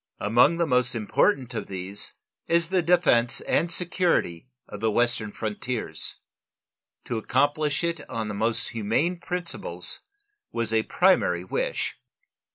[0.19, 2.15] Among the most important of these
[2.47, 6.15] is the defense and security of the western frontiers.
[7.05, 9.99] To accomplish it on the most humane principles
[10.51, 11.99] was a primary wish.